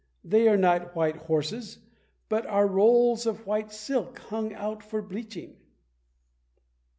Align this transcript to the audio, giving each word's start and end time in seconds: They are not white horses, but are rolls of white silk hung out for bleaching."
They 0.23 0.47
are 0.47 0.57
not 0.57 0.95
white 0.95 1.17
horses, 1.17 1.77
but 2.27 2.47
are 2.47 2.65
rolls 2.65 3.27
of 3.27 3.45
white 3.45 3.71
silk 3.71 4.17
hung 4.17 4.51
out 4.51 4.81
for 4.81 4.99
bleaching." 4.99 5.57